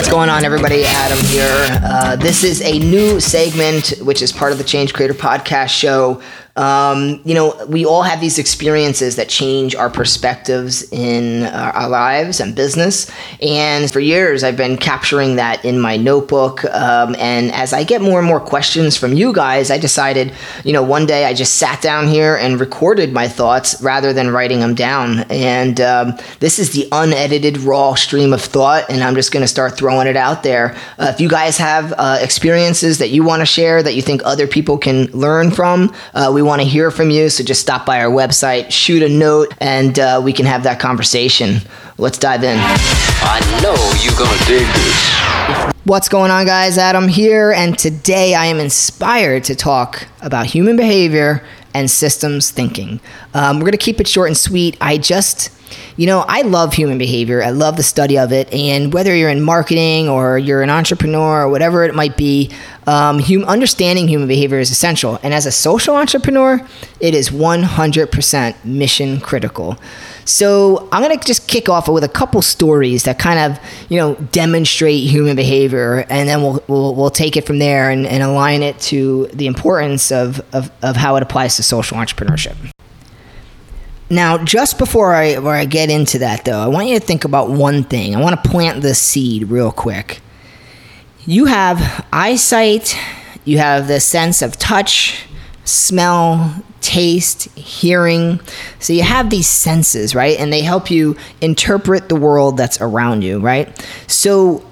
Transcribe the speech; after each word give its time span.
What's 0.00 0.08
going 0.10 0.30
on, 0.30 0.46
everybody? 0.46 0.82
Adam 0.86 1.18
here. 1.26 1.66
Uh, 1.84 2.16
this 2.16 2.42
is 2.42 2.62
a 2.62 2.78
new 2.78 3.20
segment, 3.20 3.90
which 4.00 4.22
is 4.22 4.32
part 4.32 4.50
of 4.50 4.56
the 4.56 4.64
Change 4.64 4.94
Creator 4.94 5.12
Podcast 5.12 5.68
show. 5.68 6.22
Um, 6.60 7.22
you 7.24 7.34
know, 7.34 7.56
we 7.68 7.86
all 7.86 8.02
have 8.02 8.20
these 8.20 8.38
experiences 8.38 9.16
that 9.16 9.30
change 9.30 9.74
our 9.74 9.88
perspectives 9.88 10.82
in 10.92 11.44
our, 11.44 11.72
our, 11.72 11.88
lives 11.88 12.38
and 12.38 12.54
business. 12.54 13.10
And 13.40 13.90
for 13.90 13.98
years, 13.98 14.44
I've 14.44 14.58
been 14.58 14.76
capturing 14.76 15.36
that 15.36 15.64
in 15.64 15.80
my 15.80 15.96
notebook. 15.96 16.66
Um, 16.66 17.16
and 17.18 17.50
as 17.52 17.72
I 17.72 17.82
get 17.82 18.02
more 18.02 18.18
and 18.18 18.28
more 18.28 18.40
questions 18.40 18.94
from 18.94 19.14
you 19.14 19.32
guys, 19.32 19.70
I 19.70 19.78
decided, 19.78 20.34
you 20.62 20.74
know, 20.74 20.82
one 20.82 21.06
day 21.06 21.24
I 21.24 21.32
just 21.32 21.56
sat 21.56 21.80
down 21.80 22.08
here 22.08 22.36
and 22.36 22.60
recorded 22.60 23.10
my 23.10 23.26
thoughts 23.26 23.80
rather 23.82 24.12
than 24.12 24.28
writing 24.28 24.60
them 24.60 24.74
down. 24.74 25.20
And 25.30 25.80
um, 25.80 26.18
this 26.40 26.58
is 26.58 26.74
the 26.74 26.86
unedited, 26.92 27.56
raw 27.58 27.94
stream 27.94 28.34
of 28.34 28.42
thought. 28.42 28.84
And 28.90 29.02
I'm 29.02 29.14
just 29.14 29.32
going 29.32 29.42
to 29.44 29.48
start 29.48 29.78
throwing 29.78 30.06
it 30.06 30.16
out 30.16 30.42
there. 30.42 30.76
Uh, 30.98 31.10
if 31.14 31.22
you 31.22 31.28
guys 31.30 31.56
have 31.56 31.94
uh, 31.96 32.18
experiences 32.20 32.98
that 32.98 33.08
you 33.08 33.24
want 33.24 33.40
to 33.40 33.46
share 33.46 33.82
that 33.82 33.94
you 33.94 34.02
think 34.02 34.20
other 34.26 34.46
people 34.46 34.76
can 34.76 35.06
learn 35.12 35.50
from, 35.50 35.94
uh, 36.12 36.30
we 36.34 36.49
want 36.50 36.60
to 36.60 36.66
hear 36.66 36.90
from 36.90 37.10
you. 37.10 37.30
So 37.30 37.44
just 37.44 37.60
stop 37.60 37.86
by 37.86 38.02
our 38.02 38.10
website, 38.10 38.72
shoot 38.72 39.04
a 39.04 39.08
note, 39.08 39.54
and 39.60 39.96
uh, 40.00 40.20
we 40.22 40.32
can 40.32 40.46
have 40.46 40.64
that 40.64 40.80
conversation. 40.80 41.58
Let's 41.96 42.18
dive 42.18 42.42
in. 42.42 42.58
I 42.58 43.38
know 43.62 43.76
you're 44.02 44.18
going 44.18 44.36
to 44.36 44.44
dig 44.46 44.66
this. 44.66 45.74
What's 45.84 46.08
going 46.08 46.32
on, 46.32 46.46
guys? 46.46 46.76
Adam 46.76 47.06
here, 47.06 47.52
and 47.52 47.78
today 47.78 48.34
I 48.34 48.46
am 48.46 48.58
inspired 48.58 49.44
to 49.44 49.54
talk 49.54 50.08
about 50.22 50.46
human 50.46 50.76
behavior 50.76 51.46
and 51.72 51.88
systems 51.88 52.50
thinking. 52.50 52.98
Um, 53.32 53.58
we're 53.58 53.66
going 53.66 53.72
to 53.72 53.78
keep 53.78 54.00
it 54.00 54.08
short 54.08 54.26
and 54.26 54.36
sweet. 54.36 54.76
I 54.80 54.98
just 54.98 55.50
you 55.96 56.06
know, 56.06 56.24
I 56.26 56.42
love 56.42 56.74
human 56.74 56.98
behavior. 56.98 57.42
I 57.42 57.50
love 57.50 57.76
the 57.76 57.82
study 57.82 58.18
of 58.18 58.32
it. 58.32 58.52
And 58.52 58.92
whether 58.92 59.14
you're 59.14 59.30
in 59.30 59.42
marketing 59.42 60.08
or 60.08 60.38
you're 60.38 60.62
an 60.62 60.70
entrepreneur 60.70 61.42
or 61.42 61.48
whatever 61.48 61.84
it 61.84 61.94
might 61.94 62.16
be, 62.16 62.50
um, 62.86 63.18
hum- 63.18 63.44
understanding 63.44 64.08
human 64.08 64.28
behavior 64.28 64.58
is 64.58 64.70
essential. 64.70 65.18
And 65.22 65.32
as 65.34 65.46
a 65.46 65.52
social 65.52 65.96
entrepreneur, 65.96 66.66
it 67.00 67.14
is 67.14 67.30
100% 67.30 68.64
mission 68.64 69.20
critical. 69.20 69.78
So 70.24 70.88
I'm 70.92 71.02
going 71.02 71.18
to 71.18 71.26
just 71.26 71.48
kick 71.48 71.68
off 71.68 71.88
with 71.88 72.04
a 72.04 72.08
couple 72.08 72.40
stories 72.42 73.04
that 73.04 73.18
kind 73.18 73.52
of, 73.52 73.58
you 73.88 73.98
know, 73.98 74.14
demonstrate 74.32 75.02
human 75.02 75.34
behavior, 75.34 76.06
and 76.08 76.28
then 76.28 76.42
we'll, 76.42 76.62
we'll, 76.68 76.94
we'll 76.94 77.10
take 77.10 77.36
it 77.36 77.46
from 77.46 77.58
there 77.58 77.90
and, 77.90 78.06
and 78.06 78.22
align 78.22 78.62
it 78.62 78.78
to 78.80 79.26
the 79.32 79.46
importance 79.46 80.12
of, 80.12 80.40
of, 80.52 80.70
of 80.82 80.96
how 80.96 81.16
it 81.16 81.22
applies 81.22 81.56
to 81.56 81.62
social 81.62 81.96
entrepreneurship. 81.96 82.56
Now, 84.12 84.42
just 84.42 84.76
before 84.76 85.14
I, 85.14 85.36
before 85.36 85.54
I 85.54 85.66
get 85.66 85.88
into 85.88 86.18
that, 86.18 86.44
though, 86.44 86.58
I 86.58 86.66
want 86.66 86.88
you 86.88 86.98
to 86.98 87.04
think 87.04 87.24
about 87.24 87.48
one 87.48 87.84
thing. 87.84 88.16
I 88.16 88.20
want 88.20 88.42
to 88.42 88.50
plant 88.50 88.82
the 88.82 88.92
seed 88.92 89.44
real 89.44 89.70
quick. 89.70 90.20
You 91.26 91.44
have 91.44 92.04
eyesight, 92.12 92.98
you 93.44 93.58
have 93.58 93.86
the 93.86 94.00
sense 94.00 94.42
of 94.42 94.56
touch, 94.56 95.26
smell, 95.64 96.64
taste, 96.80 97.56
hearing. 97.56 98.40
So 98.80 98.92
you 98.92 99.04
have 99.04 99.30
these 99.30 99.46
senses, 99.46 100.12
right? 100.14 100.38
And 100.40 100.52
they 100.52 100.62
help 100.62 100.90
you 100.90 101.16
interpret 101.40 102.08
the 102.08 102.16
world 102.16 102.56
that's 102.56 102.80
around 102.80 103.22
you, 103.22 103.38
right? 103.38 103.68
So 104.08 104.66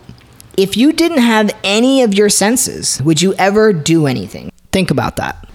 if 0.57 0.77
you 0.77 0.93
didn't 0.93 1.19
have 1.19 1.57
any 1.63 2.03
of 2.03 2.13
your 2.13 2.29
senses, 2.29 3.01
would 3.03 3.23
you 3.23 3.35
ever 3.35 3.73
do 3.73 4.09
anything? 4.09 4.51
Think 4.73 4.91
about 4.91 5.15
that. 5.17 5.48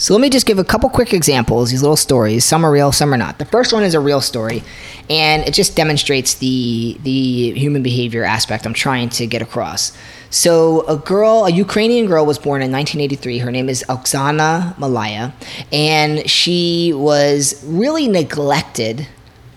So 0.00 0.14
let 0.14 0.22
me 0.22 0.30
just 0.30 0.46
give 0.46 0.58
a 0.58 0.64
couple 0.64 0.88
quick 0.88 1.12
examples, 1.12 1.70
these 1.70 1.82
little 1.82 1.94
stories. 1.94 2.42
Some 2.42 2.64
are 2.64 2.70
real, 2.70 2.90
some 2.90 3.12
are 3.12 3.18
not. 3.18 3.38
The 3.38 3.44
first 3.44 3.70
one 3.70 3.82
is 3.82 3.92
a 3.92 4.00
real 4.00 4.22
story, 4.22 4.62
and 5.10 5.46
it 5.46 5.52
just 5.52 5.76
demonstrates 5.76 6.32
the 6.36 6.96
the 7.02 7.50
human 7.50 7.82
behavior 7.82 8.24
aspect 8.24 8.64
I'm 8.64 8.72
trying 8.72 9.10
to 9.10 9.26
get 9.26 9.42
across. 9.42 9.92
So 10.30 10.86
a 10.86 10.96
girl, 10.96 11.44
a 11.44 11.50
Ukrainian 11.50 12.06
girl 12.06 12.24
was 12.24 12.38
born 12.38 12.62
in 12.62 12.72
1983. 12.72 13.40
Her 13.40 13.50
name 13.50 13.68
is 13.68 13.84
Oksana 13.90 14.78
Malaya, 14.78 15.34
and 15.70 16.26
she 16.30 16.94
was 16.94 17.62
really 17.66 18.08
neglected 18.08 19.06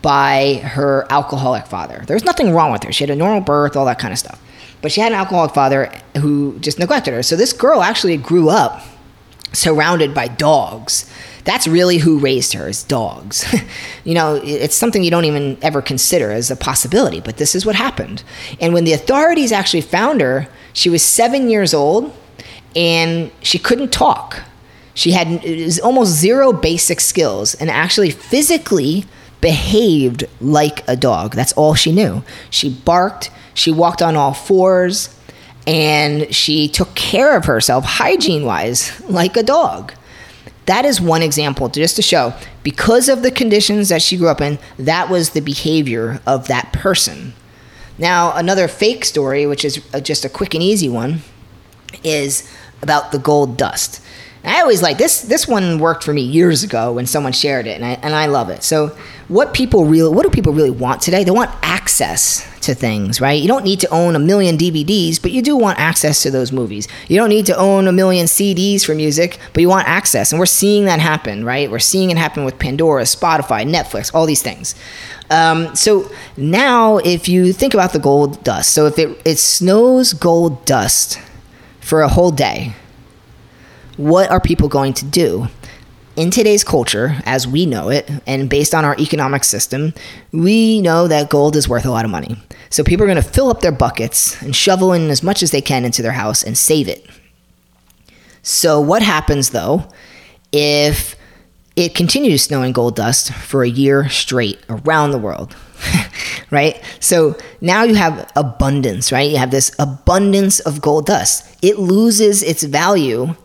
by 0.02 0.56
her 0.56 1.08
alcoholic 1.10 1.68
father. 1.68 2.04
There 2.06 2.16
was 2.18 2.25
nothing 2.25 2.52
wrong 2.52 2.74
with 2.74 2.84
her. 2.84 2.92
She 2.92 3.06
had 3.06 3.12
a 3.12 3.16
normal 3.16 3.40
birth, 3.40 3.78
all 3.78 3.86
that 3.86 3.98
kind 3.98 4.12
of 4.12 4.20
stuff. 4.20 4.42
But 4.81 4.92
she 4.92 5.00
had 5.00 5.14
an 5.14 5.18
alcoholic 5.18 5.54
father 5.54 5.90
who 6.18 6.60
just 6.60 6.80
neglected 6.80 7.14
her. 7.14 7.24
So 7.24 7.38
this 7.38 7.54
girl 7.54 7.81
actually 7.81 8.18
grew 8.18 8.50
up 8.50 8.81
surrounded 9.53 10.14
by 10.14 10.28
dogs. 10.28 11.09
That's 11.46 11.68
really 11.68 11.97
who 11.97 12.19
raised 12.19 12.53
her 12.53 12.68
is 12.68 12.84
dogs. 12.84 13.46
you 14.03 14.14
know, 14.14 14.36
it's 14.44 14.75
something 14.75 15.03
you 15.03 15.12
don't 15.12 15.25
even 15.25 15.58
ever 15.62 15.81
consider 15.81 16.31
as 16.31 16.50
a 16.50 16.56
possibility, 16.56 17.19
but 17.19 17.38
this 17.38 17.56
is 17.56 17.66
what 17.66 17.75
happened. 17.75 18.24
And 18.59 18.74
when 18.74 18.84
the 18.84 18.94
authorities 18.94 19.52
actually 19.52 19.81
found 19.81 20.22
her, 20.22 20.47
she 20.74 20.90
was 20.90 21.03
seven 21.03 21.50
years 21.50 21.74
old 21.74 22.16
and 22.75 23.31
she 23.42 23.59
couldn't 23.59 23.92
talk. 23.92 24.42
She 24.96 25.12
had 25.12 25.80
almost 25.84 26.12
zero 26.12 26.53
basic 26.53 27.00
skills 27.00 27.56
and 27.56 27.69
actually 27.69 28.12
physically 28.12 29.06
behaved 29.42 30.24
like 30.40 30.88
a 30.88 30.96
dog. 30.96 31.36
That's 31.36 31.52
all 31.53 31.74
she 31.75 31.92
knew. 31.92 32.24
She 32.50 32.69
barked, 32.69 33.31
she 33.53 33.72
walked 33.72 34.02
on 34.02 34.16
all 34.16 34.34
fours, 34.34 35.09
and 35.66 36.34
she 36.34 36.68
took 36.68 36.94
care 36.96 37.35
of 37.38 37.46
herself 37.46 37.85
hygiene 37.85 38.46
wise 38.46 39.00
like 39.09 39.38
a 39.38 39.44
dog. 39.44 39.94
That 40.66 40.85
is 40.85 41.01
one 41.01 41.22
example 41.22 41.68
just 41.69 41.96
to 41.97 42.01
show 42.01 42.34
because 42.63 43.09
of 43.09 43.22
the 43.22 43.31
conditions 43.31 43.90
that 43.90 44.01
she 44.01 44.18
grew 44.18 44.29
up 44.29 44.41
in, 44.41 44.59
that 44.79 45.09
was 45.09 45.31
the 45.31 45.41
behavior 45.41 46.22
of 46.25 46.47
that 46.47 46.72
person. 46.72 47.34
Now, 47.97 48.35
another 48.35 48.68
fake 48.68 49.06
story, 49.06 49.46
which 49.46 49.66
is 49.66 49.84
uh, 49.94 50.00
just 50.00 50.25
a 50.25 50.29
quick 50.29 50.53
and 50.53 50.63
easy 50.63 50.90
one, 50.90 51.19
is 52.03 52.50
about 52.81 53.12
the 53.12 53.19
gold 53.19 53.57
dust. 53.57 54.01
I 54.45 54.59
always 54.62 54.81
like 54.81 54.97
this. 54.97 55.22
This 55.22 55.47
one 55.47 55.80
worked 55.80 56.03
for 56.03 56.12
me 56.12 56.22
years 56.22 56.63
ago 56.63 56.91
when 56.94 57.06
someone 57.06 57.31
shared 57.31 57.66
it, 57.66 57.75
and 57.75 57.85
I 57.85 57.91
and 58.01 58.13
I 58.13 58.25
love 58.25 58.50
it. 58.50 58.62
So, 58.62 58.97
what 59.30 59.53
people 59.53 59.85
really, 59.85 60.13
what 60.13 60.24
do 60.24 60.30
people 60.30 60.51
really 60.51 60.69
want 60.69 61.01
today? 61.01 61.24
They 61.24 61.31
want 61.31 61.51
access 61.62 62.45
to 62.63 62.75
things, 62.75 63.22
right? 63.22 63.41
You 63.41 63.47
don't 63.47 63.63
need 63.63 63.79
to 63.81 63.90
own 63.90 64.16
a 64.16 64.19
million 64.19 64.57
DVDs, 64.57 65.22
but 65.22 65.31
you 65.31 65.41
do 65.41 65.56
want 65.56 65.79
access 65.79 66.22
to 66.24 66.31
those 66.31 66.51
movies. 66.51 66.88
You 67.07 67.18
don't 67.18 67.29
need 67.29 67.46
to 67.47 67.57
own 67.57 67.88
a 67.88 67.91
million 67.91 68.25
CDs 68.25 68.85
for 68.85 68.96
music, 68.96 69.40
but 69.53 69.62
you 69.62 69.69
want 69.69 69.88
access, 69.88 70.31
and 70.31 70.40
we're 70.40 70.46
seeing 70.46 70.85
that 70.85 71.00
happen, 71.00 71.46
right? 71.46 71.69
We're 71.69 71.79
seeing 71.79 72.12
it 72.12 72.18
happen 72.18 72.46
with 72.46 72.59
Pandora, 72.59 73.03
Spotify, 73.03 73.69
Netflix, 73.69 74.13
all 74.13 74.25
these 74.25 74.41
things. 74.41 74.75
Um, 75.29 75.75
so 75.75 76.12
now, 76.38 76.97
if 76.97 77.29
you 77.29 77.53
think 77.53 77.74
about 77.74 77.94
the 77.94 78.00
gold 78.00 78.44
dust, 78.44 78.72
so 78.72 78.85
if 78.85 79.00
it 79.00 79.22
it 79.25 79.40
snows 79.40 80.13
gold 80.13 80.66
dust 80.66 81.19
for 81.80 82.01
a 82.01 82.09
whole 82.09 82.31
day 82.31 82.74
what 83.97 84.30
are 84.31 84.40
people 84.40 84.68
going 84.68 84.94
to 84.94 85.06
do? 85.06 85.47
In 86.16 86.29
today's 86.29 86.63
culture, 86.63 87.16
as 87.25 87.47
we 87.47 87.66
know 87.66 87.90
it, 87.90 88.07
and 88.28 88.47
based 88.47 88.75
on 88.75 88.85
our 88.85 88.96
economic 89.00 89.44
system, 89.44 89.96
we 90.31 90.79
know 90.79 91.07
that 91.07 91.31
gold 91.31 91.56
is 91.56 91.68
worth 91.68 91.85
a 91.85 91.90
lot 91.90 92.06
of 92.06 92.12
money. 92.12 92.38
So 92.69 92.84
people 92.84 93.03
are 93.03 93.07
going 93.07 93.22
to 93.22 93.28
fill 93.28 93.50
up 93.50 93.62
their 93.62 93.72
buckets 93.72 94.40
and 94.44 94.56
shovel 94.56 94.94
in 94.94 95.09
as 95.09 95.24
much 95.24 95.41
as 95.41 95.50
they 95.50 95.62
can 95.62 95.85
into 95.85 96.03
their 96.03 96.12
house 96.12 96.44
and 96.44 96.56
save 96.56 96.88
it. 96.88 97.03
So, 98.44 98.80
what 98.80 99.01
happens 99.01 99.51
though 99.51 99.88
if 100.51 101.15
it 101.75 101.95
continues 101.95 102.44
snowing 102.44 102.74
gold 102.74 102.95
dust 102.95 103.33
for 103.33 103.63
a 103.63 103.69
year 103.69 104.07
straight 104.07 104.59
around 104.69 105.12
the 105.12 105.18
world? 105.18 105.56
right? 106.51 106.80
So 107.00 107.36
now 107.59 107.83
you 107.83 107.95
have 107.95 108.31
abundance, 108.36 109.12
right? 109.12 109.31
You 109.31 109.38
have 109.38 109.50
this 109.50 109.75
abundance 109.80 110.59
of 110.59 110.80
gold 110.80 111.07
dust. 111.07 111.57
It 111.63 111.80
loses 111.80 112.44
its 112.44 112.62
value 112.62 113.36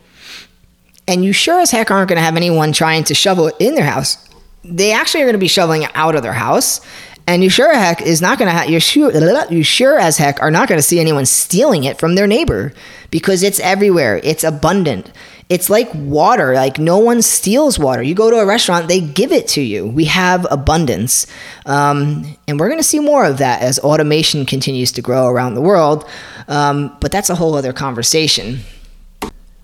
and 1.09 1.25
you 1.25 1.33
sure 1.33 1.61
as 1.61 1.71
heck 1.71 1.91
aren't 1.91 2.09
going 2.09 2.19
to 2.19 2.23
have 2.23 2.37
anyone 2.37 2.73
trying 2.73 3.03
to 3.05 3.15
shovel 3.15 3.49
it 3.49 3.57
in 3.59 3.75
their 3.75 3.87
house. 3.87 4.29
They 4.63 4.93
actually 4.93 5.23
are 5.23 5.27
going 5.27 5.33
to 5.33 5.39
be 5.39 5.49
shoveling 5.49 5.83
it 5.83 5.91
out 5.95 6.15
of 6.15 6.23
their 6.23 6.35
house. 6.35 6.81
And 7.27 7.43
you 7.43 7.51
sure 7.51 7.75
heck 7.75 8.01
is 8.01 8.23
not 8.23 8.39
going 8.39 8.51
to 8.51 8.57
have 8.57 8.71
you 8.71 8.81
sure 8.81 9.13
you 9.51 9.63
sure 9.63 9.99
as 9.99 10.17
heck 10.17 10.41
are 10.41 10.51
not 10.51 10.67
going 10.67 10.79
to 10.79 10.83
see 10.83 10.99
anyone 10.99 11.27
stealing 11.27 11.85
it 11.85 11.99
from 11.99 12.15
their 12.15 12.27
neighbor 12.27 12.73
because 13.11 13.43
it's 13.43 13.61
everywhere. 13.61 14.19
It's 14.25 14.45
abundant. 14.45 15.13
It's 15.51 15.69
like 15.69 15.91
water. 15.95 16.55
Like 16.55 16.79
no 16.79 16.99
one 16.99 17.21
steals 17.21 17.79
water. 17.79 18.03
You 18.03 18.15
go 18.15 18.31
to 18.31 18.39
a 18.39 18.47
restaurant, 18.47 18.89
they 18.89 19.01
give 19.01 19.31
it 19.31 19.47
to 19.49 19.61
you. 19.61 19.87
We 19.87 20.07
have 20.07 20.47
abundance, 20.51 21.27
um, 21.67 22.37
and 22.47 22.59
we're 22.59 22.69
going 22.69 22.81
to 22.81 22.85
see 22.85 23.01
more 23.01 23.27
of 23.27 23.39
that 23.39 23.61
as 23.61 23.79
automation 23.79 24.47
continues 24.47 24.93
to 24.93 25.03
grow 25.03 25.27
around 25.27 25.55
the 25.55 25.63
world. 25.63 26.09
Um, 26.49 26.97
but 27.01 27.13
that's 27.13 27.29
a 27.29 27.35
whole 27.35 27.55
other 27.55 27.75
conversation. 27.75 28.61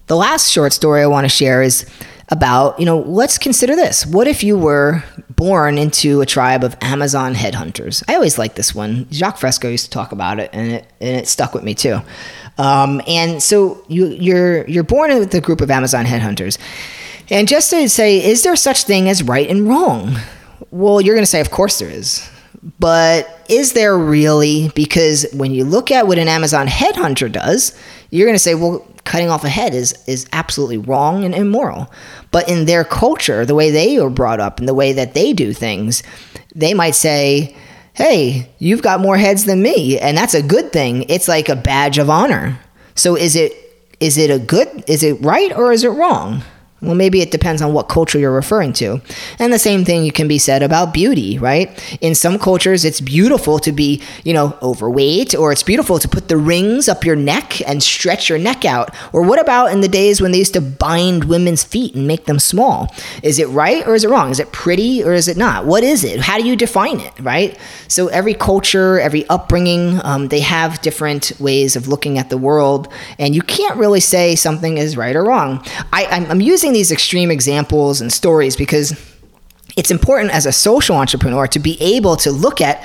The 0.07 0.17
last 0.17 0.51
short 0.51 0.73
story 0.73 1.03
I 1.03 1.07
want 1.07 1.25
to 1.25 1.29
share 1.31 1.63
is 1.63 1.87
about, 2.29 2.79
you 2.79 2.87
know, 2.87 2.99
let's 3.01 3.39
consider 3.39 3.77
this. 3.77 4.05
What 4.07 4.27
if 4.27 4.43
you 4.43 4.59
were 4.59 5.03
born 5.31 5.79
into 5.79 6.21
a 6.21 6.27
tribe 6.27 6.65
of 6.65 6.77
Amazon 6.81 7.35
headhunters? 7.35 8.03
I 8.09 8.15
always 8.15 8.39
like 8.39 8.55
this 8.55 8.75
one. 8.75 9.07
Jacques 9.11 9.39
Fresco 9.39 9.69
used 9.69 9.85
to 9.87 9.91
talk 9.91 10.13
about 10.13 10.41
it, 10.41 10.51
and 10.53 10.73
it, 10.73 10.87
and 11.01 11.17
it 11.17 11.29
stuck 11.29 11.55
with 11.55 11.65
me 11.65 11.75
too. 11.75 12.01
Um, 12.59 13.01
and 13.07 13.43
so 13.43 13.85
you, 13.89 14.09
you're 14.09 14.67
you're 14.69 14.85
born 14.85 15.19
with 15.19 15.35
a 15.35 15.41
group 15.41 15.61
of 15.61 15.71
Amazon 15.71 16.05
headhunters, 16.05 16.59
and 17.31 17.49
just 17.49 17.71
to 17.71 17.89
say, 17.89 18.25
is 18.25 18.43
there 18.43 18.57
such 18.57 18.85
thing 18.85 19.09
as 19.09 19.23
right 19.23 19.49
and 19.49 19.69
wrong? 19.69 20.17
Well, 20.71 21.01
you're 21.01 21.15
going 21.15 21.23
to 21.23 21.31
say, 21.31 21.41
of 21.41 21.51
course 21.51 21.79
there 21.79 21.91
is. 21.91 22.29
But 22.79 23.45
is 23.49 23.75
there 23.75 23.99
really? 23.99 24.71
Because 24.75 25.27
when 25.35 25.53
you 25.53 25.65
look 25.65 25.91
at 25.91 26.07
what 26.07 26.19
an 26.19 26.29
Amazon 26.29 26.67
headhunter 26.67 27.31
does, 27.31 27.79
you're 28.11 28.27
going 28.27 28.35
to 28.35 28.39
say, 28.39 28.55
well, 28.55 28.87
cutting 29.05 29.31
off 29.31 29.45
a 29.45 29.49
head 29.49 29.75
is 29.75 29.95
is 30.07 30.27
absolutely 30.33 30.79
wrong 30.79 31.25
and 31.25 31.35
immoral. 31.35 31.93
But 32.31 32.49
in 32.49 32.65
their 32.65 32.85
culture, 32.85 33.45
the 33.45 33.55
way 33.55 33.71
they 33.71 33.99
are 33.99 34.11
brought 34.11 34.41
up 34.41 34.59
and 34.59 34.69
the 34.69 34.75
way 34.75 34.93
that 34.93 35.15
they 35.15 35.33
do 35.33 35.53
things, 35.53 36.03
they 36.55 36.75
might 36.75 36.95
say, 36.95 37.55
"Hey, 37.93 38.49
you've 38.59 38.83
got 38.83 39.01
more 39.01 39.17
heads 39.17 39.45
than 39.45 39.63
me," 39.63 39.99
and 39.99 40.17
that's 40.17 40.35
a 40.35 40.43
good 40.43 40.73
thing. 40.73 41.05
It's 41.09 41.29
like 41.29 41.49
a 41.49 41.57
badge 41.57 41.99
of 41.99 42.11
honor. 42.11 42.59
So 42.95 43.17
is 43.17 43.37
it 43.37 43.53
is 44.01 44.19
it 44.19 44.31
a 44.31 44.39
good 44.39 44.85
is 44.87 45.03
it 45.03 45.23
right 45.23 45.53
or 45.57 45.73
is 45.73 45.85
it 45.85 45.91
wrong? 45.91 46.43
Well, 46.81 46.95
maybe 46.95 47.23
it 47.23 47.31
depends 47.31 47.63
on 47.63 47.73
what 47.73 47.89
culture 47.89 48.19
you're 48.19 48.31
referring 48.31 48.75
to. 48.75 49.01
And 49.39 49.53
the 49.53 49.59
same 49.59 49.87
thing 49.87 50.11
can 50.11 50.29
be 50.29 50.37
said 50.37 50.63
about 50.63 50.93
beauty, 50.93 51.39
right? 51.39 51.71
In 52.03 52.15
some 52.15 52.39
cultures, 52.39 52.85
it's 52.85 53.01
beautiful 53.01 53.59
to 53.61 53.73
be, 53.73 54.03
you 54.23 54.35
know, 54.35 54.59
overweight, 54.61 55.35
or 55.35 55.51
it's 55.51 55.63
beautiful 55.63 55.99
to 55.99 56.09
put 56.09 56.29
the 56.29 56.37
rings 56.37 56.87
up 56.87 57.05
your 57.05 57.17
neck 57.17 57.67
and 57.67 57.83
stretch 57.83 58.29
your 58.29 58.39
neck 58.39 58.67
out. 58.67 58.95
Or 59.15 59.23
what 59.23 59.41
about 59.41 59.73
in 59.73 59.81
the 59.81 59.89
days 59.89 60.21
when 60.21 60.33
they 60.33 60.39
used 60.39 60.53
to 60.55 60.61
bind 60.61 61.25
women's 61.25 61.65
feet 61.65 61.95
and 61.95 62.07
make 62.07 62.27
them 62.27 62.39
small? 62.39 62.95
Is 63.23 63.39
it 63.39 63.49
right 63.49 63.87
or 63.87 63.95
is 63.95 64.05
it 64.05 64.11
wrong? 64.11 64.31
Is 64.31 64.39
it 64.39 64.53
pretty 64.53 65.03
or 65.03 65.15
is 65.15 65.27
it 65.27 65.39
not? 65.39 65.65
What 65.65 65.85
is 65.85 66.05
it? 66.05 66.21
How 66.21 66.37
do 66.37 66.47
you 66.47 66.55
define 66.55 67.01
it, 67.01 67.19
right? 67.21 67.59
So 67.89 68.09
every 68.09 68.35
culture, 68.35 69.01
every 69.01 69.27
upbringing, 69.29 70.01
um, 70.05 70.29
they 70.29 70.41
have 70.41 70.83
different 70.83 71.33
ways 71.41 71.77
of 71.77 71.89
looking 71.89 72.19
at 72.19 72.29
the 72.29 72.37
world, 72.37 72.93
and 73.19 73.35
you 73.35 73.41
can't 73.41 73.79
really 73.79 74.01
say 74.01 74.37
something 74.37 74.77
is 74.77 74.99
right 74.99 75.17
or 75.17 75.25
wrong. 75.25 75.65
I, 75.93 76.07
I'm, 76.07 76.31
I'm 76.31 76.41
using 76.43 76.74
these 76.75 76.93
extreme 76.93 77.31
examples 77.31 78.01
and 78.01 78.13
stories 78.13 78.57
because 78.57 78.93
it's 79.77 79.91
important 79.91 80.33
as 80.33 80.47
a 80.47 80.53
social 80.53 80.97
entrepreneur 80.97 81.47
to 81.49 81.59
be 81.59 81.81
able 81.81 82.17
to 82.17 82.31
look 82.31 82.61
at 82.61 82.85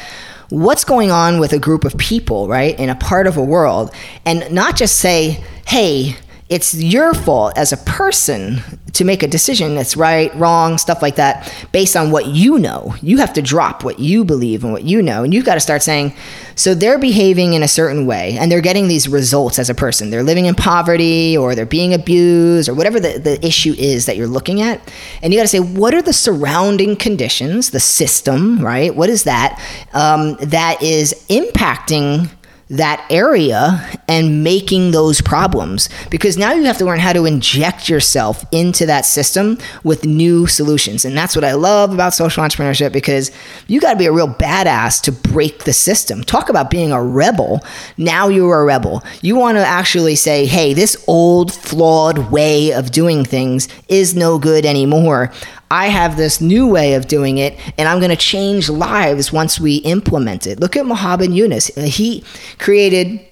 what's 0.49 0.83
going 0.83 1.11
on 1.11 1.39
with 1.39 1.53
a 1.53 1.59
group 1.59 1.85
of 1.85 1.95
people, 1.97 2.47
right, 2.47 2.79
in 2.79 2.89
a 2.89 2.95
part 2.95 3.27
of 3.27 3.37
a 3.37 3.43
world, 3.43 3.93
and 4.25 4.51
not 4.51 4.75
just 4.75 4.99
say, 4.99 5.43
hey, 5.67 6.15
it's 6.49 6.73
your 6.73 7.13
fault 7.13 7.55
as 7.57 7.71
a 7.71 7.77
person 7.77 8.61
to 8.93 9.05
make 9.05 9.21
a 9.21 9.27
decision 9.27 9.75
that's 9.75 9.95
right, 9.95 10.33
wrong, 10.35 10.79
stuff 10.79 10.99
like 11.01 11.15
that, 11.15 11.53
based 11.71 11.95
on 11.95 12.09
what 12.09 12.25
you 12.25 12.57
know. 12.57 12.95
You 13.01 13.17
have 13.17 13.33
to 13.33 13.41
drop 13.41 13.83
what 13.83 13.99
you 13.99 14.25
believe 14.25 14.63
and 14.63 14.73
what 14.73 14.83
you 14.83 15.03
know. 15.03 15.23
And 15.23 15.31
you've 15.31 15.45
got 15.45 15.53
to 15.53 15.59
start 15.59 15.83
saying, 15.83 16.15
so 16.55 16.73
they're 16.73 16.97
behaving 16.97 17.53
in 17.53 17.61
a 17.61 17.67
certain 17.67 18.07
way 18.07 18.35
and 18.39 18.51
they're 18.51 18.61
getting 18.61 18.87
these 18.87 19.07
results 19.07 19.59
as 19.59 19.69
a 19.69 19.75
person. 19.75 20.09
They're 20.09 20.23
living 20.23 20.47
in 20.47 20.55
poverty 20.55 21.37
or 21.37 21.53
they're 21.53 21.67
being 21.67 21.93
abused 21.93 22.67
or 22.67 22.73
whatever 22.73 22.99
the, 22.99 23.19
the 23.19 23.45
issue 23.45 23.75
is 23.77 24.07
that 24.07 24.17
you're 24.17 24.27
looking 24.27 24.59
at. 24.59 24.81
And 25.21 25.31
you 25.31 25.39
got 25.39 25.43
to 25.43 25.47
say, 25.47 25.59
what 25.59 25.93
are 25.93 26.01
the 26.01 26.13
surrounding 26.13 26.95
conditions, 26.95 27.69
the 27.69 27.79
system, 27.79 28.59
right? 28.59 28.93
What 28.95 29.09
is 29.09 29.23
that 29.25 29.61
um, 29.93 30.35
that 30.41 30.81
is 30.81 31.13
impacting 31.29 32.31
that 32.69 33.03
area 33.09 33.83
and 34.07 34.43
making 34.43 34.91
those 34.91 35.21
problems. 35.21 35.89
Because 36.11 36.37
now 36.37 36.53
you 36.53 36.63
have 36.65 36.77
to 36.77 36.85
learn 36.85 36.99
how 36.99 37.13
to 37.13 37.25
inject 37.25 37.89
yourself 37.89 38.45
into 38.51 38.85
that 38.85 39.05
system 39.05 39.57
with 39.83 40.05
new 40.05 40.45
solutions. 40.45 41.03
And 41.03 41.17
that's 41.17 41.35
what 41.35 41.43
i 41.43 41.53
love 41.53 41.93
about 41.93 42.13
social 42.13 42.43
entrepreneurship 42.43 42.93
because 42.93 43.31
you 43.67 43.79
got 43.79 43.93
to 43.93 43.97
be 43.97 44.05
a 44.05 44.11
real 44.11 44.27
badass 44.27 45.01
to 45.03 45.11
break 45.11 45.63
the 45.63 45.73
system. 45.73 46.23
Talk 46.23 46.49
about 46.49 46.69
being 46.69 46.91
a 46.91 47.03
rebel. 47.03 47.61
Now 47.97 48.27
you're 48.27 48.61
a 48.61 48.65
rebel. 48.65 49.03
You 49.21 49.35
want 49.35 49.57
to 49.57 49.65
actually 49.65 50.15
say 50.15 50.45
hey 50.45 50.73
this 50.73 51.03
old 51.07 51.53
flawed 51.53 52.31
way 52.31 52.71
of 52.71 52.91
doing 52.91 53.25
things 53.25 53.67
is 53.87 54.15
no 54.15 54.37
good 54.37 54.65
anymore 54.65 55.31
I 55.71 55.87
have 55.87 56.17
this 56.17 56.41
new 56.41 56.67
way 56.67 56.95
of 56.95 57.07
doing 57.07 57.37
it, 57.37 57.57
and 57.77 57.87
I'm 57.87 57.99
going 57.99 58.09
to 58.09 58.15
change 58.15 58.69
lives 58.69 59.31
once 59.31 59.59
we 59.59 59.77
implement 59.77 60.47
it. 60.47 60.59
Look 60.59 60.75
at 60.75 60.85
Muhammad 60.85 61.33
Yunus. 61.33 61.67
He 61.75 62.23
created 62.57 63.25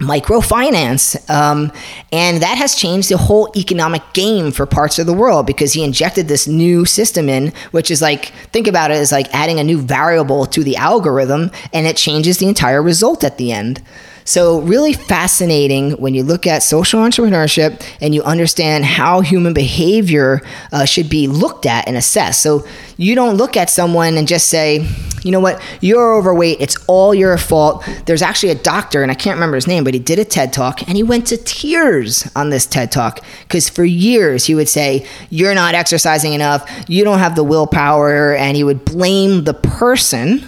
microfinance 0.00 1.30
um, 1.30 1.70
and 2.10 2.42
that 2.42 2.58
has 2.58 2.74
changed 2.74 3.10
the 3.10 3.16
whole 3.16 3.52
economic 3.56 4.02
game 4.12 4.50
for 4.50 4.66
parts 4.66 4.98
of 4.98 5.06
the 5.06 5.12
world 5.12 5.46
because 5.46 5.72
he 5.72 5.84
injected 5.84 6.26
this 6.26 6.48
new 6.48 6.84
system 6.84 7.28
in 7.28 7.52
which 7.70 7.92
is 7.92 8.02
like 8.02 8.26
think 8.52 8.66
about 8.66 8.90
it 8.90 8.94
as 8.94 9.12
like 9.12 9.32
adding 9.32 9.60
a 9.60 9.64
new 9.64 9.80
variable 9.80 10.46
to 10.46 10.64
the 10.64 10.74
algorithm 10.74 11.48
and 11.72 11.86
it 11.86 11.96
changes 11.96 12.38
the 12.38 12.48
entire 12.48 12.82
result 12.82 13.22
at 13.22 13.38
the 13.38 13.52
end 13.52 13.80
so, 14.26 14.62
really 14.62 14.94
fascinating 14.94 15.92
when 15.92 16.14
you 16.14 16.22
look 16.22 16.46
at 16.46 16.62
social 16.62 17.00
entrepreneurship 17.00 17.84
and 18.00 18.14
you 18.14 18.22
understand 18.22 18.86
how 18.86 19.20
human 19.20 19.52
behavior 19.52 20.40
uh, 20.72 20.86
should 20.86 21.10
be 21.10 21.28
looked 21.28 21.66
at 21.66 21.86
and 21.86 21.94
assessed. 21.94 22.42
So, 22.42 22.66
you 22.96 23.14
don't 23.14 23.36
look 23.36 23.54
at 23.54 23.68
someone 23.68 24.16
and 24.16 24.26
just 24.26 24.48
say, 24.48 24.88
you 25.24 25.30
know 25.30 25.40
what, 25.40 25.60
you're 25.82 26.14
overweight, 26.14 26.58
it's 26.60 26.76
all 26.86 27.14
your 27.14 27.36
fault. 27.36 27.86
There's 28.06 28.22
actually 28.22 28.52
a 28.52 28.56
doctor, 28.56 29.02
and 29.02 29.10
I 29.10 29.14
can't 29.14 29.36
remember 29.36 29.56
his 29.56 29.66
name, 29.66 29.84
but 29.84 29.92
he 29.92 30.00
did 30.00 30.18
a 30.18 30.24
TED 30.24 30.54
talk 30.54 30.86
and 30.88 30.96
he 30.96 31.02
went 31.02 31.26
to 31.26 31.36
tears 31.36 32.30
on 32.34 32.48
this 32.48 32.64
TED 32.64 32.92
talk 32.92 33.20
because 33.42 33.68
for 33.68 33.84
years 33.84 34.46
he 34.46 34.54
would 34.54 34.70
say, 34.70 35.06
You're 35.28 35.54
not 35.54 35.74
exercising 35.74 36.32
enough, 36.32 36.70
you 36.88 37.04
don't 37.04 37.18
have 37.18 37.36
the 37.36 37.44
willpower, 37.44 38.34
and 38.34 38.56
he 38.56 38.64
would 38.64 38.86
blame 38.86 39.44
the 39.44 39.54
person 39.54 40.46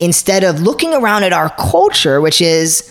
instead 0.00 0.44
of 0.44 0.60
looking 0.60 0.92
around 0.94 1.24
at 1.24 1.32
our 1.32 1.50
culture, 1.50 2.20
which 2.20 2.40
is 2.40 2.90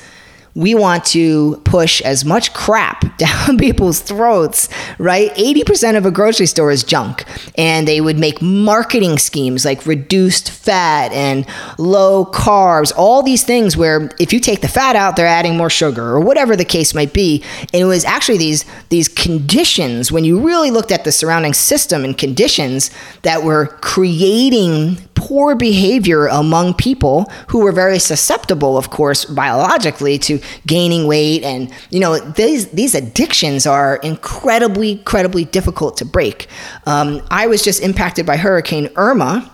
we 0.56 0.74
want 0.74 1.04
to 1.04 1.62
push 1.66 2.02
as 2.02 2.24
much 2.24 2.54
crap 2.54 3.18
down 3.18 3.57
people's 3.57 4.00
throats, 4.00 4.69
right? 4.98 5.34
80% 5.36 5.98
of 5.98 6.06
a 6.06 6.12
grocery 6.12 6.46
store 6.46 6.72
is 6.72 6.84
junk. 6.84 7.25
And 7.57 7.88
they 7.88 8.00
would 8.00 8.18
make 8.18 8.42
marketing 8.42 9.18
schemes 9.18 9.66
like 9.66 9.86
reduced 9.86 10.50
fat 10.50 11.12
and 11.12 11.46
low 11.78 12.25
carbs, 12.25 12.94
all 12.96 13.22
these 13.22 13.44
things 13.44 13.75
where 13.75 14.10
if 14.18 14.31
you 14.31 14.40
take 14.40 14.62
the 14.62 14.68
fat 14.68 14.96
out, 14.96 15.18
they're 15.18 15.28
adding 15.28 15.57
more 15.57 15.69
sugar 15.69 16.04
or 16.04 16.22
whatever 16.22 16.56
the 16.56 16.66
case 16.66 16.96
might 16.96 17.13
be. 17.13 17.44
And 17.74 17.81
it 17.81 17.86
was 17.86 18.06
actually 18.06 18.38
these, 18.38 18.66
these 18.90 19.10
conditions, 19.10 20.12
when 20.12 20.24
you 20.24 20.40
really 20.40 20.71
looked 20.71 20.92
at 20.92 21.04
the 21.04 21.12
surrounding 21.12 21.54
system 21.54 22.06
and 22.06 22.18
conditions 22.18 22.92
that 23.24 23.44
were 23.44 23.68
creating 23.81 24.95
poor 25.26 25.56
behavior 25.56 26.28
among 26.28 26.72
people 26.76 27.32
who 27.48 27.60
were 27.60 27.72
very 27.72 27.98
susceptible, 27.98 28.78
of 28.78 28.92
course, 28.92 29.26
biologically 29.26 30.20
to 30.20 30.40
gaining 30.68 31.08
weight. 31.08 31.44
And, 31.44 31.74
you 31.90 32.00
know, 32.00 32.20
these, 32.20 32.68
these 32.68 32.94
addictions 32.94 33.66
are 33.66 33.96
incredibly, 33.98 34.92
incredibly 34.92 35.44
difficult 35.44 35.98
to 35.98 36.06
break. 36.06 36.46
Um, 36.86 37.24
I 37.32 37.48
was 37.48 37.64
just 37.64 37.82
impacted 37.82 38.28
by 38.28 38.38
Hurricane 38.38 38.90
Irma. 38.96 39.52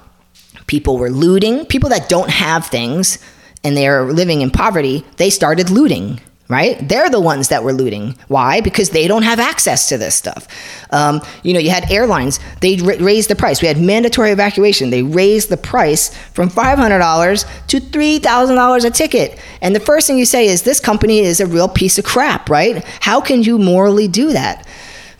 People 0.67 0.97
were 0.97 1.09
looting, 1.09 1.65
people 1.65 1.89
that 1.89 2.09
don't 2.09 2.29
have 2.29 2.65
things 2.65 3.17
and 3.63 3.77
they're 3.77 4.11
living 4.11 4.41
in 4.41 4.51
poverty, 4.51 5.05
they 5.15 5.29
started 5.29 5.69
looting 5.69 6.19
right? 6.51 6.77
They're 6.87 7.09
the 7.09 7.21
ones 7.21 7.47
that 7.47 7.63
were 7.63 7.71
looting. 7.71 8.17
Why? 8.27 8.59
Because 8.59 8.89
they 8.89 9.07
don't 9.07 9.23
have 9.23 9.39
access 9.39 9.87
to 9.87 9.97
this 9.97 10.15
stuff. 10.15 10.49
Um, 10.91 11.21
you 11.43 11.53
know, 11.53 11.61
you 11.61 11.69
had 11.69 11.89
airlines, 11.89 12.41
they 12.59 12.77
r- 12.81 12.97
raised 12.97 13.29
the 13.29 13.37
price. 13.37 13.61
We 13.61 13.69
had 13.69 13.79
mandatory 13.79 14.31
evacuation. 14.31 14.89
They 14.89 15.01
raised 15.01 15.47
the 15.47 15.55
price 15.55 16.13
from 16.33 16.49
$500 16.49 17.67
to 17.67 17.79
$3,000 17.79 18.85
a 18.85 18.91
ticket. 18.91 19.39
And 19.61 19.73
the 19.73 19.79
first 19.79 20.07
thing 20.07 20.17
you 20.17 20.25
say 20.25 20.47
is, 20.47 20.63
this 20.63 20.81
company 20.81 21.19
is 21.19 21.39
a 21.39 21.47
real 21.47 21.69
piece 21.69 21.97
of 21.97 22.03
crap, 22.03 22.49
right? 22.49 22.83
How 22.99 23.21
can 23.21 23.43
you 23.43 23.57
morally 23.57 24.09
do 24.09 24.33
that? 24.33 24.67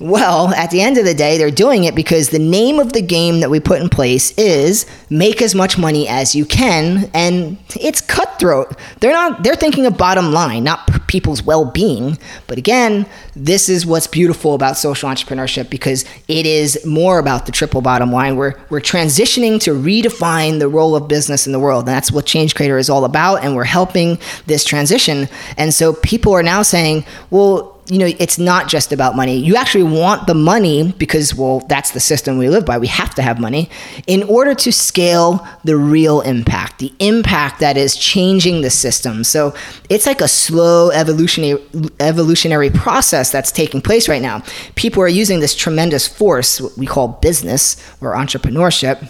Well, 0.02 0.52
at 0.56 0.72
the 0.72 0.82
end 0.82 0.98
of 0.98 1.06
the 1.06 1.14
day, 1.14 1.38
they're 1.38 1.52
doing 1.52 1.84
it 1.84 1.94
because 1.94 2.30
the 2.30 2.40
name 2.40 2.80
of 2.80 2.94
the 2.94 3.04
game 3.04 3.42
that 3.42 3.52
we 3.52 3.60
put 3.60 3.80
in 3.82 3.88
place 3.88 4.32
is 4.36 4.88
make 5.12 5.44
as 5.44 5.54
much 5.54 5.78
money 5.78 6.08
as 6.08 6.34
you 6.34 6.44
can, 6.44 7.12
and 7.14 7.60
it's 7.80 8.02
cutthroat. 8.02 8.76
They're 9.00 9.12
not. 9.12 9.44
They're 9.44 9.56
thinking 9.56 9.86
of 9.86 10.00
bottom 10.00 10.32
line, 10.32 10.64
not 10.64 10.90
people's 11.06 11.44
well-being. 11.44 12.18
But 12.48 12.58
again, 12.58 13.06
this 13.36 13.70
is 13.70 13.86
what's 13.86 14.08
beautiful 14.08 14.56
about 14.56 14.76
social 14.76 15.08
entrepreneurship 15.08 15.70
because 15.70 16.04
it 16.28 16.48
is 16.48 16.84
more 16.84 17.20
about 17.20 17.46
the 17.46 17.52
triple 17.52 17.82
bottom 17.82 18.12
line. 18.12 18.38
We're 18.38 18.56
we're 18.72 18.82
transitioning 18.82 19.62
to 19.62 19.76
redefine 19.76 20.58
the 20.58 20.68
role 20.68 20.96
of 20.96 21.08
business 21.08 21.46
in 21.46 21.54
the 21.54 21.60
world, 21.60 21.82
and 21.88 21.96
that's 21.96 22.12
what 22.12 22.26
Change 22.26 22.56
Creator 22.56 22.80
is 22.80 22.90
all 22.90 23.06
about. 23.06 23.44
And 23.44 23.56
we're 23.56 23.66
helping 23.66 24.18
this 24.48 24.64
transition. 24.64 25.30
And 25.58 25.76
so 25.76 25.94
people 25.94 26.34
are 26.34 26.42
now 26.42 26.64
saying, 26.64 27.06
well 27.30 27.81
you 27.92 27.98
know, 27.98 28.10
it's 28.20 28.40
not 28.40 28.70
just 28.70 28.94
about 28.94 29.18
money. 29.18 29.38
You 29.38 29.58
actually 29.58 29.84
want 29.84 30.26
the 30.26 30.34
money 30.34 30.94
because, 30.94 31.36
well, 31.36 31.60
that's 31.68 31.92
the 31.92 32.00
system 32.00 32.38
we 32.38 32.48
live 32.48 32.66
by. 32.66 32.78
We 32.78 32.88
have 32.88 33.14
to 33.16 33.22
have 33.22 33.38
money 33.38 33.70
in 34.08 34.24
order 34.24 34.56
to 34.56 34.72
scale 34.72 35.46
the 35.66 35.76
real 35.76 36.22
impact, 36.22 36.80
the 36.80 36.94
impact 37.00 37.60
that 37.60 37.76
is 37.76 37.98
changing 37.98 38.62
the 38.62 38.70
system. 38.70 39.26
So 39.26 39.54
it's 39.90 40.06
like 40.06 40.22
a 40.22 40.30
slow 40.30 40.90
evolutionary 40.92 41.62
evolutionary 42.00 42.70
process 42.70 43.30
that's 43.30 43.52
taking 43.52 43.82
place 43.82 44.08
right 44.08 44.22
now. 44.22 44.42
People 44.76 45.04
are 45.04 45.10
using 45.10 45.42
this 45.42 45.54
tremendous 45.54 46.08
force, 46.08 46.62
what 46.62 46.78
we 46.78 46.86
call 46.86 47.10
business 47.10 47.76
or 48.00 48.14
entrepreneurship 48.14 49.06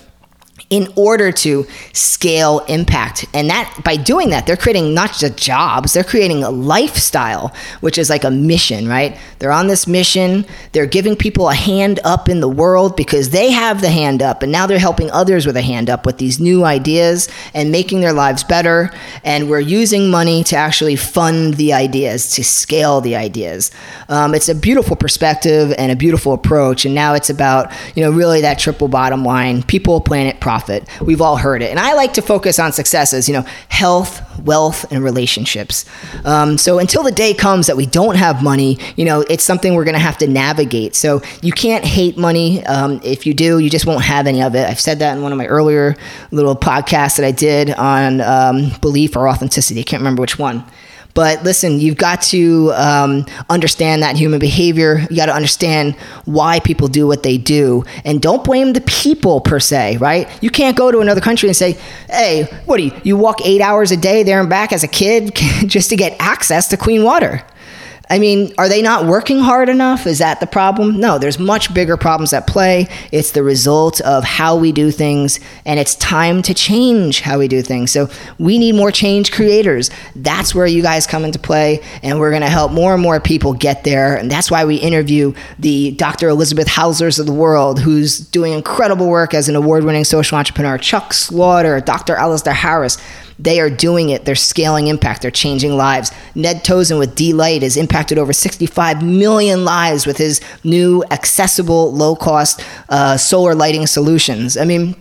in 0.71 0.87
order 0.95 1.33
to 1.33 1.67
scale 1.91 2.59
impact. 2.69 3.25
And 3.33 3.49
that 3.49 3.81
by 3.83 3.97
doing 3.97 4.29
that, 4.29 4.47
they're 4.47 4.55
creating 4.55 4.93
not 4.93 5.11
just 5.13 5.35
jobs, 5.35 5.91
they're 5.91 6.03
creating 6.03 6.43
a 6.43 6.49
lifestyle, 6.49 7.53
which 7.81 7.97
is 7.97 8.09
like 8.09 8.23
a 8.23 8.31
mission, 8.31 8.87
right? 8.87 9.19
They're 9.39 9.51
on 9.51 9.67
this 9.67 9.85
mission, 9.85 10.45
they're 10.71 10.85
giving 10.85 11.17
people 11.17 11.49
a 11.49 11.53
hand 11.53 11.99
up 12.05 12.29
in 12.29 12.39
the 12.39 12.47
world 12.47 12.95
because 12.95 13.31
they 13.31 13.51
have 13.51 13.81
the 13.81 13.89
hand 13.89 14.21
up, 14.23 14.43
and 14.43 14.51
now 14.51 14.65
they're 14.65 14.79
helping 14.79 15.11
others 15.11 15.45
with 15.45 15.57
a 15.57 15.61
hand 15.61 15.89
up 15.89 16.05
with 16.05 16.19
these 16.19 16.39
new 16.39 16.63
ideas 16.63 17.27
and 17.53 17.69
making 17.69 17.99
their 17.99 18.13
lives 18.13 18.45
better. 18.45 18.91
And 19.25 19.49
we're 19.49 19.59
using 19.59 20.09
money 20.09 20.41
to 20.45 20.55
actually 20.55 20.95
fund 20.95 21.55
the 21.55 21.73
ideas, 21.73 22.31
to 22.35 22.45
scale 22.45 23.01
the 23.01 23.17
ideas. 23.17 23.71
Um, 24.07 24.33
it's 24.33 24.47
a 24.47 24.55
beautiful 24.55 24.95
perspective 24.95 25.73
and 25.77 25.91
a 25.91 25.97
beautiful 25.97 26.31
approach. 26.31 26.85
And 26.85 26.95
now 26.95 27.13
it's 27.13 27.29
about, 27.29 27.73
you 27.93 28.03
know, 28.03 28.11
really 28.11 28.39
that 28.39 28.57
triple 28.57 28.87
bottom 28.87 29.25
line 29.25 29.63
people, 29.63 29.99
planet, 29.99 30.39
profit 30.39 30.60
profit. 30.61 30.87
We've 31.01 31.21
all 31.21 31.37
heard 31.37 31.61
it. 31.61 31.71
And 31.71 31.79
I 31.79 31.93
like 31.93 32.13
to 32.13 32.21
focus 32.21 32.59
on 32.59 32.71
successes, 32.71 33.27
you 33.27 33.33
know, 33.33 33.45
health, 33.69 34.21
wealth, 34.41 34.85
and 34.91 35.03
relationships. 35.03 35.85
Um, 36.23 36.57
so 36.57 36.79
until 36.79 37.03
the 37.03 37.11
day 37.11 37.33
comes 37.33 37.67
that 37.67 37.77
we 37.77 37.85
don't 37.85 38.15
have 38.15 38.43
money, 38.43 38.77
you 38.95 39.05
know, 39.05 39.21
it's 39.21 39.43
something 39.43 39.73
we're 39.73 39.85
going 39.85 39.95
to 39.95 39.99
have 39.99 40.17
to 40.19 40.27
navigate. 40.27 40.95
So 40.95 41.21
you 41.41 41.51
can't 41.51 41.83
hate 41.83 42.17
money. 42.17 42.63
Um, 42.65 43.01
if 43.03 43.25
you 43.25 43.33
do, 43.33 43.59
you 43.59 43.69
just 43.69 43.85
won't 43.85 44.03
have 44.03 44.27
any 44.27 44.41
of 44.41 44.55
it. 44.55 44.69
I've 44.69 44.79
said 44.79 44.99
that 44.99 45.15
in 45.17 45.23
one 45.23 45.31
of 45.31 45.37
my 45.37 45.47
earlier 45.47 45.95
little 46.29 46.55
podcasts 46.55 47.17
that 47.17 47.25
I 47.25 47.31
did 47.31 47.71
on 47.71 48.21
um, 48.21 48.71
belief 48.81 49.15
or 49.15 49.27
authenticity. 49.27 49.79
I 49.79 49.83
can't 49.83 50.01
remember 50.01 50.21
which 50.21 50.37
one. 50.37 50.63
But 51.13 51.43
listen, 51.43 51.79
you've 51.79 51.97
got 51.97 52.21
to 52.23 52.71
um, 52.73 53.25
understand 53.49 54.03
that 54.03 54.15
human 54.15 54.39
behavior. 54.39 55.05
You 55.09 55.15
got 55.15 55.27
to 55.27 55.33
understand 55.33 55.95
why 56.25 56.59
people 56.59 56.87
do 56.87 57.07
what 57.07 57.23
they 57.23 57.37
do. 57.37 57.83
And 58.05 58.21
don't 58.21 58.43
blame 58.43 58.73
the 58.73 58.81
people 58.81 59.41
per 59.41 59.59
se, 59.59 59.97
right? 59.97 60.27
You 60.41 60.49
can't 60.49 60.77
go 60.77 60.91
to 60.91 60.99
another 60.99 61.21
country 61.21 61.49
and 61.49 61.55
say, 61.55 61.77
hey, 62.09 62.43
what 62.65 62.77
do 62.77 62.83
you, 62.83 62.91
you 63.03 63.17
walk 63.17 63.45
eight 63.45 63.61
hours 63.61 63.91
a 63.91 63.97
day 63.97 64.23
there 64.23 64.39
and 64.39 64.49
back 64.49 64.71
as 64.71 64.83
a 64.83 64.87
kid 64.87 65.35
just 65.65 65.89
to 65.89 65.95
get 65.95 66.15
access 66.19 66.67
to 66.69 66.77
clean 66.77 67.03
water? 67.03 67.43
I 68.11 68.19
mean, 68.19 68.53
are 68.57 68.67
they 68.67 68.81
not 68.81 69.05
working 69.05 69.39
hard 69.39 69.69
enough? 69.69 70.05
Is 70.05 70.17
that 70.17 70.41
the 70.41 70.45
problem? 70.45 70.99
No, 70.99 71.17
there's 71.17 71.39
much 71.39 71.73
bigger 71.73 71.95
problems 71.95 72.33
at 72.33 72.45
play. 72.45 72.89
It's 73.13 73.31
the 73.31 73.41
result 73.41 74.01
of 74.01 74.25
how 74.25 74.57
we 74.57 74.73
do 74.73 74.91
things, 74.91 75.39
and 75.63 75.79
it's 75.79 75.95
time 75.95 76.41
to 76.41 76.53
change 76.53 77.21
how 77.21 77.39
we 77.39 77.47
do 77.47 77.61
things. 77.61 77.89
So 77.89 78.09
we 78.37 78.59
need 78.59 78.75
more 78.75 78.91
change 78.91 79.31
creators. 79.31 79.89
That's 80.13 80.53
where 80.53 80.67
you 80.67 80.81
guys 80.81 81.07
come 81.07 81.23
into 81.23 81.39
play, 81.39 81.79
and 82.03 82.19
we're 82.19 82.31
going 82.31 82.41
to 82.41 82.49
help 82.49 82.73
more 82.73 82.93
and 82.93 83.01
more 83.01 83.21
people 83.21 83.53
get 83.53 83.85
there. 83.85 84.17
And 84.17 84.29
that's 84.29 84.51
why 84.51 84.65
we 84.65 84.75
interview 84.75 85.33
the 85.57 85.91
Dr. 85.91 86.27
Elizabeth 86.27 86.67
Hauslers 86.67 87.17
of 87.17 87.27
the 87.27 87.33
world, 87.33 87.79
who's 87.79 88.19
doing 88.19 88.51
incredible 88.51 89.07
work 89.07 89.33
as 89.33 89.47
an 89.47 89.55
award 89.55 89.85
winning 89.85 90.03
social 90.03 90.37
entrepreneur, 90.37 90.77
Chuck 90.77 91.13
Slaughter, 91.13 91.79
Dr. 91.79 92.15
Alistair 92.15 92.55
Harris. 92.55 92.97
They 93.39 93.59
are 93.59 93.69
doing 93.69 94.09
it. 94.09 94.25
They're 94.25 94.35
scaling 94.35 94.87
impact. 94.87 95.21
They're 95.21 95.31
changing 95.31 95.75
lives. 95.75 96.11
Ned 96.35 96.63
Tozun 96.63 96.99
with 96.99 97.15
D-Light 97.15 97.61
has 97.61 97.77
impacted 97.77 98.17
over 98.17 98.33
65 98.33 99.03
million 99.03 99.65
lives 99.65 100.05
with 100.05 100.17
his 100.17 100.41
new 100.63 101.03
accessible, 101.11 101.93
low-cost 101.93 102.63
uh, 102.89 103.17
solar 103.17 103.55
lighting 103.55 103.87
solutions. 103.87 104.57
I 104.57 104.65
mean, 104.65 104.95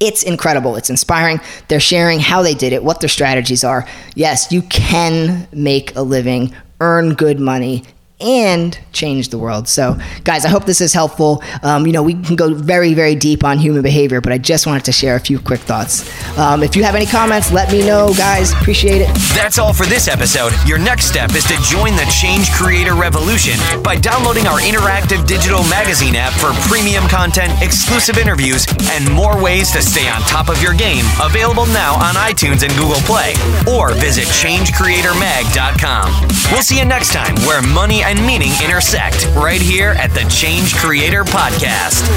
it's 0.00 0.22
incredible. 0.22 0.76
It's 0.76 0.90
inspiring. 0.90 1.40
They're 1.68 1.80
sharing 1.80 2.20
how 2.20 2.42
they 2.42 2.54
did 2.54 2.72
it, 2.72 2.82
what 2.84 3.00
their 3.00 3.08
strategies 3.08 3.64
are. 3.64 3.86
Yes, 4.14 4.52
you 4.52 4.62
can 4.62 5.48
make 5.52 5.96
a 5.96 6.02
living, 6.02 6.54
earn 6.80 7.14
good 7.14 7.40
money, 7.40 7.84
and 8.20 8.78
change 8.92 9.28
the 9.28 9.38
world. 9.38 9.68
So, 9.68 9.96
guys, 10.24 10.44
I 10.44 10.48
hope 10.48 10.64
this 10.64 10.80
is 10.80 10.92
helpful. 10.92 11.42
Um, 11.62 11.86
you 11.86 11.92
know, 11.92 12.02
we 12.02 12.14
can 12.14 12.36
go 12.36 12.52
very, 12.52 12.94
very 12.94 13.14
deep 13.14 13.44
on 13.44 13.58
human 13.58 13.82
behavior, 13.82 14.20
but 14.20 14.32
I 14.32 14.38
just 14.38 14.66
wanted 14.66 14.84
to 14.86 14.92
share 14.92 15.14
a 15.14 15.20
few 15.20 15.38
quick 15.38 15.60
thoughts. 15.60 16.04
Um, 16.36 16.62
if 16.62 16.74
you 16.74 16.82
have 16.82 16.96
any 16.96 17.06
comments, 17.06 17.52
let 17.52 17.70
me 17.70 17.86
know, 17.86 18.12
guys. 18.16 18.52
Appreciate 18.52 19.02
it. 19.02 19.08
That's 19.34 19.58
all 19.58 19.72
for 19.72 19.86
this 19.86 20.08
episode. 20.08 20.52
Your 20.66 20.78
next 20.78 21.06
step 21.06 21.34
is 21.34 21.44
to 21.44 21.56
join 21.62 21.94
the 21.94 22.06
Change 22.10 22.50
Creator 22.52 22.94
Revolution 22.94 23.54
by 23.82 23.94
downloading 23.96 24.46
our 24.46 24.58
interactive 24.58 25.26
digital 25.26 25.62
magazine 25.64 26.16
app 26.16 26.32
for 26.32 26.50
premium 26.68 27.06
content, 27.08 27.52
exclusive 27.62 28.18
interviews, 28.18 28.66
and 28.90 29.08
more 29.12 29.40
ways 29.40 29.70
to 29.72 29.80
stay 29.82 30.08
on 30.08 30.20
top 30.22 30.48
of 30.48 30.60
your 30.60 30.74
game. 30.74 31.04
Available 31.22 31.66
now 31.66 31.94
on 31.94 32.14
iTunes 32.16 32.64
and 32.64 32.72
Google 32.74 33.00
Play. 33.06 33.34
Or 33.70 33.92
visit 33.94 34.24
changecreatormag.com. 34.26 36.28
We'll 36.50 36.62
see 36.62 36.78
you 36.78 36.84
next 36.84 37.12
time 37.12 37.36
where 37.46 37.62
money 37.62 38.02
and 38.08 38.26
meaning 38.26 38.52
intersect 38.64 39.26
right 39.36 39.60
here 39.60 39.90
at 39.90 40.08
the 40.14 40.24
Change 40.30 40.74
Creator 40.76 41.24
Podcast. 41.24 42.08